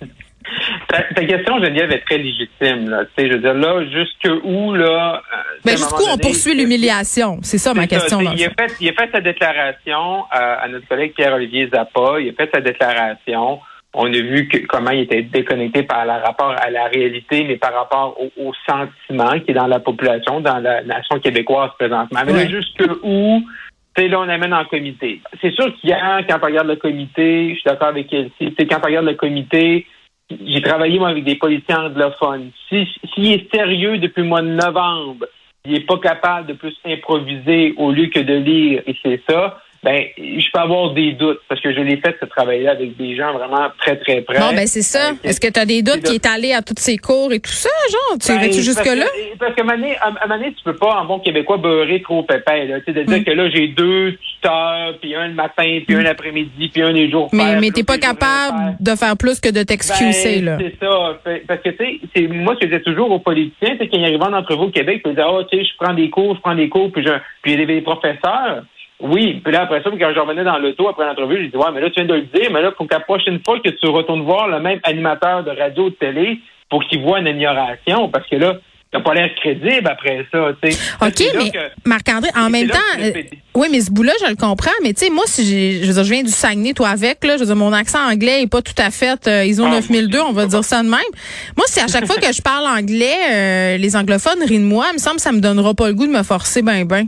Ta, 1.16 1.26
question, 1.26 1.60
Geneviève, 1.60 1.92
est 1.92 2.06
très 2.06 2.18
légitime. 2.18 2.90
Là. 2.90 3.04
je 3.18 3.24
veux 3.24 3.40
dire, 3.40 3.54
là, 3.54 3.84
jusque 3.92 4.44
où, 4.44 4.74
là... 4.74 5.22
Euh, 5.34 5.38
ben, 5.64 5.72
jusqu'où 5.72 6.04
on 6.12 6.18
poursuit 6.18 6.56
l'humiliation? 6.56 7.40
C'est 7.42 7.58
ça 7.58 7.74
ma 7.74 7.88
question. 7.88 8.20
il, 8.22 8.28
a 8.28 8.50
fait, 8.50 8.74
il 8.80 8.90
a 8.90 8.94
fait 8.94 9.10
sa 9.12 9.20
déclaration 9.20 10.20
euh, 10.20 10.56
à 10.62 10.68
notre 10.70 10.88
collègue 10.88 11.14
Pierre-Olivier 11.16 11.70
Zappa. 11.74 12.20
Il 12.20 12.30
a 12.30 12.34
fait 12.34 12.50
sa 12.54 12.62
déclaration. 12.62 13.60
On 13.94 14.08
a 14.08 14.18
vu 14.18 14.48
que, 14.48 14.58
comment 14.68 14.92
il 14.92 15.02
était 15.02 15.24
déconnecté 15.24 15.84
par 15.84 16.06
rapport 16.08 16.52
à 16.52 16.70
la 16.70 16.86
réalité, 16.86 17.44
mais 17.46 17.58
par 17.58 17.74
rapport 17.74 18.18
au, 18.38 18.54
sentiment 18.68 19.40
qui 19.40 19.52
est 19.52 19.54
dans 19.54 19.68
la 19.68 19.80
population, 19.80 20.42
dans 20.42 20.60
la 20.60 20.84
nation 20.84 21.20
québécoise 21.20 21.72
présentement. 21.78 22.20
Mais 22.26 22.34
là, 22.34 22.48
jusque 22.48 22.84
où... 23.04 23.42
là, 23.98 24.20
on 24.20 24.30
amène 24.30 24.54
en 24.54 24.66
comité. 24.66 25.22
C'est 25.42 25.52
sûr 25.52 25.74
qu'il 25.78 25.92
y 25.92 25.94
a, 25.94 26.22
quand 26.24 26.38
on 26.42 26.46
regarde 26.46 26.68
le 26.68 26.76
comité, 26.76 27.50
je 27.52 27.56
suis 27.56 27.64
d'accord 27.66 27.88
avec 27.90 28.12
elle, 28.14 28.30
c'est 28.40 28.66
quand 28.68 28.80
on 28.84 28.88
regarde 28.88 29.06
le 29.06 29.14
comité, 29.14 29.86
j'ai 30.30 30.62
travaillé 30.62 31.00
moi 31.00 31.10
avec 31.10 31.24
des 31.24 31.36
policiers 31.36 31.76
anglophones. 31.76 32.52
S'il 32.70 32.88
si, 33.14 33.34
est 33.34 33.54
sérieux 33.54 33.98
depuis 33.98 34.22
le 34.22 34.28
mois 34.28 34.42
de 34.42 34.48
novembre, 34.48 35.26
il 35.66 35.74
n'est 35.74 35.82
pas 35.82 35.98
capable 35.98 36.48
de 36.48 36.54
plus 36.54 36.76
improviser 36.86 37.74
au 37.78 37.92
lieu 37.92 38.08
que 38.08 38.20
de 38.20 38.34
lire, 38.34 38.84
et 38.86 38.96
c'est 39.04 39.22
ça, 39.30 39.60
ben, 39.84 40.04
je 40.18 40.52
peux 40.52 40.60
avoir 40.60 40.94
des 40.94 41.14
doutes 41.14 41.40
parce 41.48 41.62
que 41.62 41.74
je 41.74 41.80
l'ai 41.80 41.98
fait 41.98 42.16
ce 42.20 42.26
travail-là 42.26 42.72
avec 42.72 42.98
des 42.98 43.16
gens 43.16 43.34
vraiment 43.34 43.68
très, 43.78 43.98
très 43.98 44.22
près. 44.22 44.40
Bon, 44.40 44.54
ben, 44.54 44.66
c'est 44.66 44.82
ça. 44.82 45.10
Euh, 45.10 45.14
Est-ce 45.24 45.40
que 45.40 45.48
tu 45.48 45.60
as 45.60 45.66
des 45.66 45.84
doutes 45.84 46.04
qui 46.04 46.16
est 46.16 46.26
allé 46.26 46.54
à 46.54 46.62
tous 46.62 46.76
ces 46.78 46.98
cours 46.98 47.32
et 47.32 47.40
tout 47.40 47.52
ça, 47.52 47.70
genre? 47.92 48.18
Tu 48.20 48.32
ben, 48.32 48.50
tu 48.50 48.64
jusque-là? 48.64 49.06
Parce 49.40 49.54
qu'à 49.54 49.62
un 49.62 50.28
moment 50.28 50.44
tu 50.46 50.64
peux 50.64 50.76
pas, 50.76 51.02
en 51.02 51.06
bon 51.06 51.20
québécois, 51.20 51.58
beurrer 51.58 52.02
trop 52.02 52.24
pépin, 52.24 52.66
là. 52.66 52.80
Tu 52.80 52.86
sais, 52.86 52.94
de 52.94 53.04
dire 53.04 53.20
mm. 53.20 53.24
que 53.24 53.32
là, 53.32 53.50
j'ai 53.50 53.68
deux 53.68 54.14
tuteurs, 54.14 54.98
puis 55.00 55.16
un 55.16 55.28
le 55.28 55.34
matin, 55.34 55.80
puis 55.86 55.96
un 55.96 56.02
l'après-midi, 56.02 56.70
puis 56.70 56.82
un 56.82 56.92
les 56.92 57.10
jours. 57.12 57.30
Mais, 57.32 57.60
mais 57.60 57.70
t'es 57.70 57.84
pas 57.84 57.98
capable 57.98 58.78
de 58.80 58.96
faire 58.96 59.16
plus 59.18 59.40
que 59.40 59.50
de 59.50 59.64
t'excuser, 59.64 60.42
ben, 60.42 60.46
là. 60.46 60.58
C'est 60.60 60.86
ça. 60.86 61.20
Parce 61.48 61.62
que, 61.62 61.70
tu 61.70 62.00
sais, 62.16 62.28
moi, 62.28 62.56
ce 62.56 62.62
que 62.62 62.66
je 62.66 62.72
disais 62.72 62.84
toujours 62.84 63.12
aux 63.12 63.20
politiciens, 63.20 63.76
c'est 63.80 63.88
qu'il 63.88 64.02
y 64.02 64.06
arrivant 64.06 64.30
d'entre 64.30 64.56
vous 64.56 64.66
au 64.66 64.72
Québec, 64.72 65.02
ils 65.06 65.12
disaient, 65.12 65.28
oh, 65.28 65.44
tu 65.44 65.58
sais, 65.58 65.64
je 65.64 65.72
prends 65.78 65.94
des 65.94 66.10
cours, 66.10 66.36
je 66.36 66.42
prends 66.42 66.56
des 66.56 66.70
cours, 66.70 66.92
puis 66.92 67.04
je, 67.04 67.12
puis 67.42 67.54
il 67.54 67.60
y 67.60 67.64
a 67.64 67.66
des 67.66 67.82
professeurs 67.82 68.64
oui, 69.02 69.42
puis 69.44 69.52
là, 69.52 69.64
après 69.64 69.84
ça, 69.84 69.90
quand 69.90 70.14
je 70.14 70.20
revenais 70.20 70.44
dans 70.44 70.58
l'auto 70.58 70.88
après 70.88 71.06
l'entrevue, 71.06 71.44
j'ai 71.44 71.50
dit, 71.50 71.58
ouais, 71.58 71.72
mais 71.74 71.82
là, 71.82 71.90
tu 71.90 71.96
viens 71.96 72.06
de 72.06 72.14
le 72.14 72.22
dire, 72.22 72.50
mais 72.52 72.62
là, 72.62 72.72
faut 72.78 72.86
que 72.86 72.94
la 72.94 73.02
prochaine 73.02 73.40
fois 73.46 73.60
que 73.60 73.70
tu 73.70 73.88
retournes 73.88 74.24
voir 74.24 74.48
le 74.48 74.60
même 74.62 74.80
animateur 74.84 75.44
de 75.44 75.52
radio 75.52 75.86
ou 75.86 75.90
de 75.90 75.96
télé 75.96 76.40
pour 76.70 76.84
qu'il 76.86 77.02
voit 77.02 77.20
une 77.20 77.28
ignoration, 77.28 78.08
parce 78.10 78.26
que 78.28 78.38
là, 78.38 78.56
t'as 78.94 79.02
pas 79.02 79.14
l'air 79.14 79.30
crédible 79.36 79.88
après 79.88 80.26
ça, 80.32 80.48
tu 80.64 80.72
sais. 80.72 80.80
OK, 81.02 81.24
mais 81.38 81.52
Marc-André, 81.84 82.30
en 82.38 82.50
même 82.50 82.70
temps, 82.70 82.78
euh, 83.00 83.12
oui, 83.56 83.68
mais 83.70 83.82
ce 83.82 83.92
bout-là, 83.92 84.14
je 84.24 84.30
le 84.30 84.36
comprends, 84.36 84.72
mais 84.82 84.94
tu 84.94 85.06
sais, 85.06 85.12
moi, 85.12 85.26
si 85.28 85.82
je 85.82 85.88
veux 85.88 85.94
dire, 85.94 86.04
je 86.06 86.14
viens 86.14 86.24
du 86.24 86.32
Saguenay, 86.32 86.74
toi 86.74 86.90
avec, 86.90 87.24
là, 87.26 87.36
je 87.36 87.42
veux 87.42 87.48
dire, 87.48 87.56
mon 87.58 87.74
accent 87.74 88.00
anglais 88.00 88.44
est 88.44 88.50
pas 88.50 88.62
tout 88.62 88.74
à 88.78 88.92
fait 88.92 89.28
euh, 89.28 89.44
ISO 89.44 89.68
9002, 89.68 90.20
ah, 90.20 90.26
on 90.30 90.32
va 90.32 90.46
dire 90.46 90.64
ça 90.64 90.82
de 90.82 90.88
même. 90.88 91.00
Moi, 91.58 91.66
si 91.68 91.82
à 91.82 91.88
chaque 91.88 92.06
fois 92.06 92.16
que 92.16 92.32
je 92.32 92.42
parle 92.42 92.66
anglais, 92.66 93.18
euh, 93.34 93.78
les 93.78 93.98
anglophones 93.98 94.42
rient 94.48 94.60
de 94.60 94.64
moi, 94.64 94.88
il 94.92 94.94
me 94.94 95.00
semble 95.00 95.18
que 95.18 95.22
ça 95.22 95.34
me 95.34 95.42
donnera 95.42 95.74
pas 95.74 95.88
le 95.88 95.94
goût 95.94 96.08
de 96.08 96.14
me 96.14 96.24
forcer 96.24 96.62
ben 96.62 96.86
ben. 96.86 97.08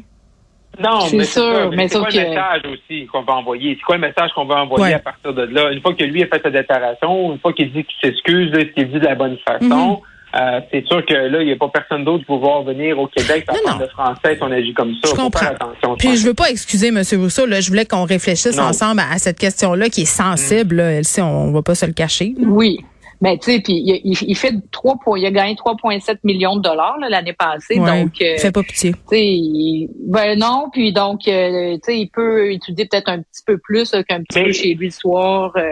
Non, 0.80 1.00
mais 1.14 1.24
c'est 1.24 1.70
mais 1.72 1.88
c'est 1.88 2.00
quoi 2.00 2.10
le 2.10 2.20
message 2.20 2.62
aussi 2.72 3.06
qu'on 3.08 3.24
va 3.24 3.34
envoyer? 3.34 3.76
C'est 3.76 3.84
quoi 3.84 3.96
le 3.96 4.02
message 4.02 4.32
qu'on 4.36 4.46
va 4.46 4.64
envoyer 4.64 4.94
à 4.94 5.00
partir 5.00 5.34
de 5.34 5.44
là? 5.44 5.72
Une 5.72 5.82
fois 5.82 5.94
que 5.94 6.04
lui 6.04 6.24
a 6.24 6.28
fait 6.28 6.42
sa 6.42 6.50
déclaration, 6.50 7.34
une 7.34 7.40
fois 7.40 7.54
qu'il 7.54 7.72
dit 7.72 7.84
qu'il 7.84 8.10
s'excuse, 8.10 8.52
qu'il 8.76 8.92
dit 8.92 9.00
de 9.00 9.06
la 9.06 9.16
bonne 9.16 9.38
façon, 9.48 10.02
mhm. 10.36 10.40
euh, 10.40 10.62
c'est 10.72 10.86
sûr 10.88 11.06
que 11.06 11.14
là, 11.14 11.42
il 11.42 11.48
n'y 11.48 11.54
a 11.54 11.56
pas 11.56 11.70
personne 11.70 12.06
d'autre 12.06 12.26
qui 12.26 12.32
va 12.32 12.38
pouvoir 12.38 12.64
venir 12.64 13.00
au 13.00 13.08
Québec 13.08 13.46
parler 13.46 13.86
de 13.86 13.90
français 13.90 14.36
si 14.36 14.44
on 14.44 14.52
agit 14.52 14.74
comme 14.74 14.94
ça. 15.04 15.10
Je 15.10 15.16
comprends. 15.16 15.40
Faire 15.40 15.52
attention, 15.52 15.96
Puis 15.98 16.18
je 16.18 16.28
veux 16.28 16.34
pas 16.34 16.50
excuser 16.50 16.90
M. 16.90 17.02
Rousseau, 17.14 17.46
là, 17.46 17.60
je 17.60 17.70
voulais 17.70 17.86
qu'on 17.86 18.06
réfléchisse 18.06 18.60
ensemble 18.60 19.02
à, 19.02 19.18
cette 19.18 19.40
question-là 19.40 19.90
qui 19.90 20.02
est 20.02 20.06
sensible. 20.06 20.76
Là, 20.76 20.92
elle 20.92 21.06
sait, 21.06 21.22
on, 21.22 21.48
ne 21.48 21.54
va 21.54 21.64
pas 21.64 21.76
se 21.76 21.86
le 21.86 21.94
cacher. 21.94 22.34
Oui. 22.38 22.80
Mais 23.22 23.38
tu 23.38 23.52
sais, 23.52 23.60
puis 23.60 23.82
il, 24.04 24.36
fait 24.36 24.54
trois 24.72 24.96
il 25.16 25.26
a 25.26 25.32
gagné 25.32 25.56
3,7 25.56 26.18
millions 26.24 26.56
de 26.56 26.62
dollars 26.62 26.98
l'année 27.10 27.34
passée. 27.34 27.78
donc, 27.78 28.22
euh, 28.22 28.38
fait 28.38 28.52
pas 28.52 28.64
pitié. 28.64 28.94
Tu 29.10 29.90
ben 30.08 30.38
non, 30.38 30.70
puis 30.72 30.94
donc, 30.94 31.28
euh, 31.28 31.76
tu 31.76 31.80
sais, 31.84 32.00
il 32.00 32.10
peut 32.10 32.52
étudier 32.52 32.86
peut-être 32.86 33.10
un 33.10 33.20
petit 33.20 33.42
peu 33.46 33.58
plus 33.58 33.92
qu'un 34.08 34.22
petit 34.22 34.44
peu 34.44 34.52
chez 34.52 34.74
lui 34.76 34.88
le 34.88 34.92
soir. 34.92 35.52
Euh, 35.58 35.64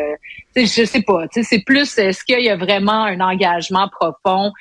tu 0.56 0.66
sais, 0.66 0.84
je 0.84 0.88
sais 0.88 1.02
pas. 1.02 1.28
Tu 1.28 1.44
sais, 1.44 1.50
c'est 1.58 1.64
plus, 1.64 1.98
est-ce 1.98 2.24
qu'il 2.24 2.42
y 2.42 2.50
a 2.50 2.56
vraiment 2.56 3.04
un 3.04 3.20
engagement 3.20 3.88
profond 3.90 4.52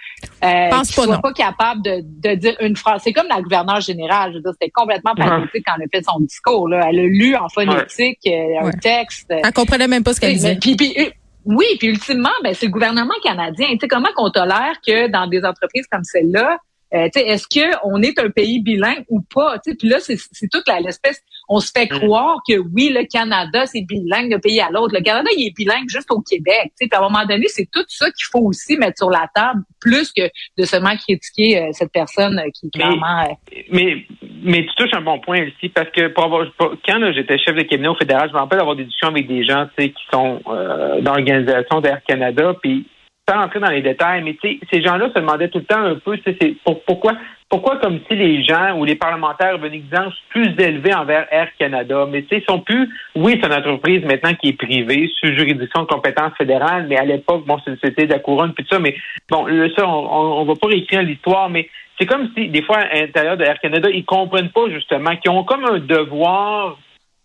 euh, 0.44 0.70
Pense 0.70 0.92
pas, 0.92 1.04
soit 1.04 1.20
pas 1.20 1.32
capable 1.32 1.82
de, 1.82 2.02
de 2.04 2.34
dire 2.34 2.56
une 2.60 2.76
phrase? 2.76 3.00
C'est 3.04 3.12
comme 3.12 3.28
la 3.28 3.40
gouverneure 3.40 3.80
générale. 3.80 4.32
Je 4.32 4.36
veux 4.36 4.42
dire, 4.42 4.52
c'était 4.60 4.72
complètement 4.72 5.14
pathétique 5.14 5.64
quand 5.66 5.74
elle 5.78 5.84
a 5.84 5.98
fait 5.98 6.04
son 6.04 6.20
discours. 6.20 6.68
Là. 6.68 6.86
Elle 6.90 7.00
a 7.00 7.04
lu 7.04 7.34
en 7.34 7.48
phonétique 7.48 8.28
un 8.28 8.70
texte. 8.70 9.26
Elle 9.30 9.52
comprenait 9.52 9.88
même 9.88 10.04
pas 10.04 10.12
ce 10.12 10.20
qu'elle 10.20 10.34
disait. 10.34 10.58
Puis, 10.60 10.76
puis, 10.76 10.94
oui, 11.44 11.66
puis 11.78 11.88
ultimement, 11.88 12.30
ben, 12.42 12.54
c'est 12.54 12.66
le 12.66 12.72
gouvernement 12.72 13.14
canadien. 13.22 13.68
Tu 13.72 13.78
sais, 13.80 13.88
comment 13.88 14.08
qu'on 14.14 14.30
tolère 14.30 14.76
que 14.86 15.08
dans 15.08 15.26
des 15.26 15.44
entreprises 15.44 15.86
comme 15.90 16.04
celle-là, 16.04 16.58
euh, 16.92 17.08
est-ce 17.14 17.46
qu'on 17.48 18.02
est 18.02 18.18
un 18.18 18.30
pays 18.30 18.60
bilingue 18.60 19.04
ou 19.08 19.20
pas? 19.22 19.58
Puis 19.64 19.88
là, 19.88 19.98
c'est 20.00 20.16
toute 20.50 20.64
l'espèce. 20.68 21.20
On 21.48 21.60
se 21.60 21.70
fait 21.76 21.86
mm. 21.86 21.98
croire 21.98 22.38
que 22.48 22.58
oui, 22.58 22.90
le 22.94 23.04
Canada, 23.04 23.66
c'est 23.66 23.82
bilingue 23.82 24.30
d'un 24.30 24.38
pays 24.38 24.60
à 24.60 24.70
l'autre. 24.70 24.94
Le 24.94 25.02
Canada, 25.02 25.28
il 25.36 25.48
est 25.48 25.56
bilingue 25.56 25.88
juste 25.88 26.10
au 26.10 26.20
Québec. 26.20 26.72
Puis 26.78 26.88
à 26.92 26.98
un 26.98 27.02
moment 27.02 27.24
donné, 27.26 27.46
c'est 27.48 27.68
tout 27.70 27.84
ça 27.88 28.06
qu'il 28.06 28.26
faut 28.30 28.46
aussi 28.46 28.76
mettre 28.76 28.98
sur 28.98 29.10
la 29.10 29.28
table, 29.34 29.62
plus 29.80 30.12
que 30.12 30.22
de 30.56 30.64
seulement 30.64 30.96
critiquer 30.96 31.58
euh, 31.58 31.68
cette 31.72 31.92
personne 31.92 32.38
euh, 32.38 32.50
qui 32.54 32.70
clairement. 32.70 33.38
Mais, 33.72 34.06
mais 34.42 34.64
tu 34.64 34.74
touches 34.76 34.94
un 34.94 35.02
bon 35.02 35.18
point 35.18 35.44
ici, 35.44 35.68
parce 35.68 35.90
que 35.90 36.08
pour 36.08 36.24
avoir, 36.24 36.46
quand 36.58 37.12
j'étais 37.12 37.38
chef 37.38 37.56
de 37.56 37.62
cabinet 37.62 37.88
au 37.88 37.96
fédéral, 37.96 38.28
je 38.28 38.34
me 38.34 38.38
rappelle 38.38 38.58
d'avoir 38.58 38.76
des 38.76 38.84
discussions 38.84 39.08
avec 39.08 39.26
des 39.26 39.44
gens 39.44 39.66
qui 39.76 39.92
sont 40.12 40.40
dans 40.44 41.14
l'organisation 41.14 41.80
d'Air 41.80 42.02
Canada, 42.06 42.54
puis 42.62 42.86
sans 43.28 43.42
entrer 43.42 43.60
dans 43.60 43.70
les 43.70 43.82
détails, 43.82 44.22
mais 44.22 44.36
ces 44.70 44.82
gens-là 44.82 45.08
se 45.08 45.18
demandaient 45.18 45.48
tout 45.48 45.58
le 45.58 45.64
temps 45.64 45.82
un 45.82 45.94
peu, 45.94 46.18
pour, 46.64 46.84
pourquoi, 46.84 47.14
pourquoi 47.48 47.78
comme 47.78 48.00
si 48.06 48.16
les 48.16 48.44
gens 48.44 48.76
ou 48.76 48.84
les 48.84 48.96
parlementaires 48.96 49.54
avaient 49.54 49.68
une 49.68 49.74
exigence 49.74 50.14
plus 50.28 50.54
élevée 50.58 50.94
envers 50.94 51.26
Air 51.30 51.48
Canada, 51.58 52.06
mais 52.10 52.22
tu 52.22 52.28
sais, 52.28 52.42
ils 52.42 52.44
sont 52.44 52.60
plus, 52.60 52.88
oui, 53.14 53.38
c'est 53.40 53.46
une 53.46 53.54
entreprise 53.54 54.04
maintenant 54.04 54.34
qui 54.34 54.48
est 54.48 54.58
privée, 54.58 55.10
sous 55.18 55.32
juridiction 55.32 55.82
de 55.82 55.86
compétence 55.86 56.32
fédérale, 56.36 56.86
mais 56.88 56.98
à 56.98 57.04
l'époque, 57.04 57.46
bon, 57.46 57.58
c'était 57.82 58.06
de 58.06 58.12
la 58.12 58.18
couronne, 58.18 58.52
puis 58.52 58.66
ça, 58.68 58.78
mais 58.78 58.94
bon, 59.30 59.46
ça, 59.74 59.88
on, 59.88 60.40
on, 60.40 60.44
va 60.44 60.54
pas 60.54 60.66
réécrire 60.66 61.02
l'histoire, 61.02 61.48
mais 61.48 61.70
c'est 61.98 62.06
comme 62.06 62.28
si, 62.36 62.48
des 62.48 62.62
fois, 62.62 62.78
à 62.78 63.00
l'intérieur 63.00 63.38
de 63.38 63.44
Air 63.44 63.58
Canada, 63.60 63.88
ils 63.88 64.04
comprennent 64.04 64.50
pas, 64.50 64.68
justement, 64.68 65.16
qu'ils 65.16 65.30
ont 65.30 65.44
comme 65.44 65.64
un 65.64 65.78
devoir 65.78 66.76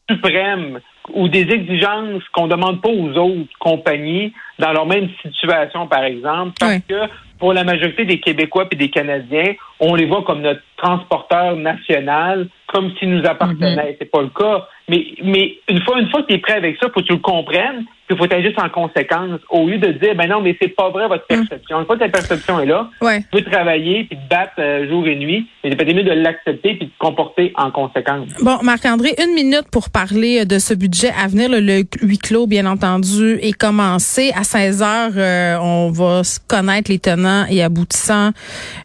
suprême 0.09 0.79
ou 1.13 1.27
des 1.27 1.41
exigences 1.41 2.23
qu'on 2.33 2.47
demande 2.47 2.81
pas 2.81 2.89
aux 2.89 3.11
autres 3.17 3.49
compagnies 3.59 4.33
dans 4.59 4.71
leur 4.71 4.85
même 4.85 5.09
situation, 5.21 5.87
par 5.87 6.03
exemple, 6.03 6.53
parce 6.59 6.79
que 6.87 7.09
pour 7.39 7.53
la 7.53 7.63
majorité 7.63 8.05
des 8.05 8.19
Québécois 8.19 8.67
et 8.69 8.75
des 8.75 8.89
Canadiens, 8.89 9.53
on 9.79 9.95
les 9.95 10.05
voit 10.05 10.23
comme 10.23 10.41
notre 10.41 10.61
transporteur 10.77 11.55
national, 11.55 12.47
comme 12.67 12.91
s'ils 12.97 13.09
nous 13.09 13.25
appartenaient. 13.25 13.91
Mm-hmm. 13.91 13.95
C'est 13.99 14.11
pas 14.11 14.21
le 14.21 14.29
cas. 14.29 14.67
Mais, 14.89 15.05
mais 15.23 15.57
une 15.69 15.81
fois, 15.83 15.99
une 15.99 16.09
fois 16.09 16.21
que 16.23 16.27
tu 16.27 16.33
es 16.33 16.39
prêt 16.39 16.53
avec 16.53 16.77
ça, 16.81 16.89
faut 16.93 16.99
que 16.99 17.05
tu 17.05 17.13
le 17.13 17.19
comprennes, 17.19 17.85
puis 18.09 18.17
faut 18.17 18.33
agir 18.33 18.51
en 18.57 18.69
conséquence, 18.69 19.39
au 19.49 19.67
lieu 19.67 19.77
de 19.77 19.91
dire, 19.91 20.15
ben 20.15 20.27
non, 20.27 20.41
mais 20.41 20.57
c'est 20.59 20.69
pas 20.69 20.89
vrai 20.89 21.07
votre 21.07 21.25
mm. 21.29 21.45
perception. 21.45 21.79
Une 21.79 21.85
fois 21.85 21.95
que 21.95 22.03
ta 22.03 22.09
perception 22.09 22.59
est 22.59 22.65
là, 22.65 22.89
tu 22.99 23.23
peux 23.31 23.43
travailler 23.43 24.05
puis 24.05 24.17
te 24.17 24.29
battre 24.29 24.53
euh, 24.57 24.89
jour 24.89 25.07
et 25.07 25.15
nuit, 25.15 25.47
mais 25.63 25.75
c'est 25.77 25.93
mieux 25.93 26.03
de 26.03 26.11
l'accepter 26.11 26.73
puis 26.75 26.87
de 26.87 26.91
te 26.91 26.97
comporter 26.97 27.53
en 27.55 27.69
conséquence. 27.69 28.29
Bon, 28.41 28.57
Marc-André, 28.63 29.13
une 29.23 29.35
minute 29.35 29.65
pour 29.71 29.91
parler 29.91 30.45
de 30.45 30.57
ce 30.57 30.73
budget 30.73 31.11
à 31.23 31.27
venir. 31.27 31.49
Le, 31.51 31.83
huis 32.01 32.17
clos, 32.17 32.47
bien 32.47 32.65
entendu, 32.65 33.37
est 33.41 33.55
commencé. 33.55 34.31
À 34.35 34.43
16 34.43 34.81
heures, 34.81 35.11
euh, 35.15 35.57
on 35.61 35.91
va 35.91 36.21
connaître 36.47 36.89
les 36.89 36.99
tenants 36.99 37.45
et 37.47 37.61
aboutissants 37.61 38.31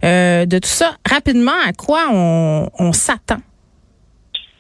euh, 0.04 0.45
de 0.45 0.59
tout 0.59 0.69
ça. 0.69 0.97
Rapidement, 1.11 1.52
à 1.66 1.73
quoi 1.73 2.09
on, 2.12 2.69
on 2.78 2.93
s'attend? 2.93 3.38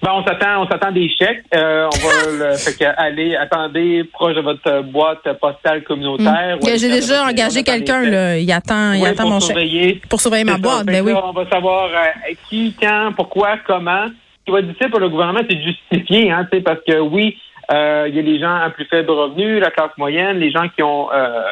Ben, 0.04 0.10
on 0.12 0.22
s'attend, 0.22 0.62
on 0.62 0.68
s'attend 0.68 0.92
des 0.92 1.08
chèques. 1.08 1.44
Euh, 1.54 1.88
on 1.90 2.06
va 2.06 2.30
le, 2.50 2.56
fait 2.56 2.76
que, 2.76 2.84
aller, 3.00 3.36
attendez 3.36 4.04
proche 4.04 4.34
de 4.34 4.42
votre 4.42 4.82
boîte 4.82 5.26
postale 5.40 5.82
communautaire. 5.82 6.58
Mm. 6.60 6.76
J'ai 6.76 6.90
déjà 6.90 7.24
engagé 7.24 7.62
quelqu'un 7.62 8.02
là. 8.02 8.36
Il 8.36 8.52
attend, 8.52 8.92
il 8.92 9.06
attend 9.06 9.26
mon 9.26 9.40
chèque 9.40 10.06
pour 10.10 10.20
surveiller 10.20 10.44
ma 10.44 10.58
boîte. 10.58 10.84
Ben 10.84 11.02
oui. 11.02 11.14
on 11.14 11.32
va 11.32 11.48
savoir 11.48 11.86
euh, 11.86 12.34
qui, 12.50 12.74
quand, 12.78 13.12
pourquoi, 13.16 13.56
comment. 13.66 14.04
Ce 14.06 14.44
qui 14.44 14.50
va 14.50 14.58
être 14.58 14.66
difficile 14.66 14.90
pour 14.90 15.00
le 15.00 15.08
gouvernement, 15.08 15.40
c'est 15.48 15.56
de 15.56 15.62
justifier, 15.62 16.30
hein, 16.30 16.46
parce 16.62 16.80
que 16.86 17.00
oui, 17.00 17.38
euh, 17.72 18.06
il 18.08 18.14
y 18.14 18.18
a 18.18 18.22
les 18.22 18.38
gens 18.38 18.54
à 18.54 18.70
plus 18.70 18.84
faible 18.84 19.10
revenu, 19.10 19.58
la 19.58 19.70
classe 19.70 19.96
moyenne, 19.96 20.38
les 20.38 20.50
gens 20.50 20.68
qui 20.68 20.82
ont, 20.82 21.08
euh, 21.12 21.42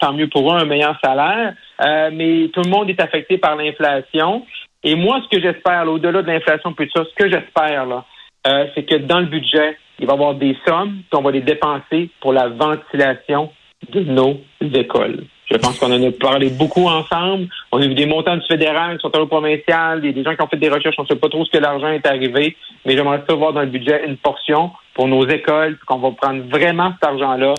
tant 0.00 0.12
mieux 0.12 0.28
pour 0.28 0.50
eux, 0.52 0.56
un 0.56 0.64
meilleur 0.64 0.98
salaire, 1.04 1.52
euh, 1.84 2.10
mais 2.12 2.48
tout 2.54 2.62
le 2.62 2.70
monde 2.70 2.88
est 2.88 3.00
affecté 3.00 3.36
par 3.36 3.56
l'inflation. 3.56 4.46
Et 4.88 4.94
moi, 4.94 5.20
ce 5.22 5.28
que 5.28 5.42
j'espère, 5.42 5.86
au-delà 5.86 6.22
de 6.22 6.26
l'inflation, 6.28 6.72
plus 6.72 6.88
ça, 6.96 7.04
ce 7.04 7.14
que 7.14 7.30
j'espère, 7.30 7.84
là, 7.84 8.06
euh, 8.46 8.64
c'est 8.74 8.84
que 8.84 8.94
dans 8.94 9.20
le 9.20 9.26
budget, 9.26 9.76
il 9.98 10.06
va 10.06 10.14
y 10.14 10.16
avoir 10.16 10.34
des 10.34 10.56
sommes 10.66 11.02
qu'on 11.12 11.20
va 11.20 11.30
les 11.30 11.42
dépenser 11.42 12.08
pour 12.22 12.32
la 12.32 12.48
ventilation 12.48 13.52
de 13.92 14.00
nos 14.00 14.40
écoles. 14.62 15.24
Je 15.50 15.58
pense 15.58 15.78
qu'on 15.78 15.92
en 15.92 16.02
a 16.02 16.10
parlé 16.10 16.48
beaucoup 16.48 16.86
ensemble. 16.86 17.48
On 17.70 17.82
a 17.82 17.86
vu 17.86 17.94
des 17.94 18.06
montants 18.06 18.38
du 18.38 18.46
fédéral 18.46 18.96
qui 18.96 19.02
sont 19.02 19.14
au 19.14 19.26
provincial, 19.26 20.00
des, 20.00 20.14
des 20.14 20.24
gens 20.24 20.34
qui 20.34 20.40
ont 20.40 20.48
fait 20.48 20.56
des 20.56 20.70
recherches, 20.70 20.96
on 20.96 21.02
ne 21.02 21.08
sait 21.08 21.16
pas 21.16 21.28
trop 21.28 21.44
ce 21.44 21.50
que 21.50 21.58
l'argent 21.58 21.88
est 21.88 22.06
arrivé, 22.06 22.56
mais 22.86 22.96
j'aimerais 22.96 23.22
savoir 23.28 23.52
dans 23.52 23.60
le 23.60 23.66
budget 23.66 24.06
une 24.06 24.16
portion 24.16 24.70
pour 24.94 25.06
nos 25.06 25.28
écoles, 25.28 25.76
qu'on 25.86 25.98
va 25.98 26.12
prendre 26.12 26.44
vraiment 26.48 26.94
cet 26.94 27.10
argent-là 27.10 27.52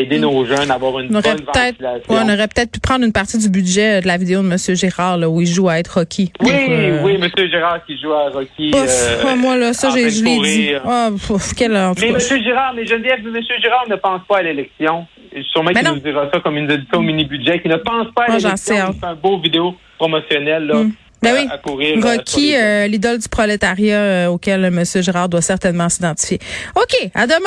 aider 0.00 0.18
nos 0.18 0.44
jeunes 0.44 0.70
à 0.70 0.74
avoir 0.74 0.98
une 1.00 1.08
bonne 1.08 1.22
ventilation. 1.22 2.02
on 2.08 2.28
aurait 2.28 2.48
peut-être 2.48 2.72
pu 2.72 2.80
prendre 2.80 3.04
une 3.04 3.12
partie 3.12 3.38
du 3.38 3.48
budget 3.48 4.00
de 4.00 4.06
la 4.06 4.16
vidéo 4.16 4.42
de 4.42 4.46
M. 4.46 4.56
Gérard 4.76 5.18
là, 5.18 5.28
où 5.28 5.40
il 5.40 5.46
joue 5.46 5.68
à 5.68 5.78
être 5.78 5.98
Rocky. 5.98 6.32
Oui, 6.40 6.50
euh, 6.50 7.02
oui, 7.02 7.18
M. 7.20 7.28
Gérard 7.50 7.84
qui 7.86 7.98
joue 8.00 8.12
à 8.12 8.30
Rocky. 8.30 8.72
euh, 8.74 9.36
moi, 9.36 9.56
là, 9.56 9.72
ça, 9.72 9.90
je 9.90 9.96
l'ai 9.96 10.10
dit. 10.10 10.72
Oh, 10.86 11.38
quelle, 11.56 11.72
mais 11.72 12.08
M. 12.08 12.18
Gérard, 12.42 12.74
mais 12.74 12.86
Geneviève, 12.86 13.20
M. 13.24 13.40
Gérard 13.62 13.88
ne 13.88 13.96
pense 13.96 14.20
pas 14.28 14.38
à 14.38 14.42
l'élection. 14.42 15.06
Sûrement 15.50 15.70
qu'il 15.72 15.88
nous 15.88 15.98
dira 15.98 16.30
ça 16.32 16.40
comme 16.40 16.56
une 16.56 16.68
dit 16.68 16.86
au 16.92 17.00
mini-budget, 17.00 17.60
qui 17.60 17.68
ne 17.68 17.76
pense 17.76 18.06
pas 18.14 18.24
à 18.24 18.36
l'élection. 18.36 18.94
C'est 19.00 19.06
un 19.06 19.14
beau 19.14 19.40
vidéo 19.40 19.74
promotionnel, 19.98 20.66
là. 20.66 20.74
Mm. 20.76 20.92
Ben 21.24 21.32
oui. 21.34 21.48
À 21.50 21.58
courir, 21.58 22.02
Rocky, 22.02 22.54
euh, 22.54 22.86
l'idole 22.86 23.18
du 23.18 23.28
prolétariat 23.28 23.96
euh, 23.96 24.26
auquel 24.26 24.64
M. 24.64 24.82
Gérard 24.84 25.28
doit 25.28 25.40
certainement 25.40 25.88
s'identifier. 25.88 26.38
OK, 26.76 27.10
à 27.14 27.26
demain. 27.26 27.38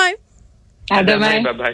À, 0.90 1.04
demain. 1.04 1.40
demain. 1.40 1.42
Bye 1.44 1.54
bye. 1.54 1.66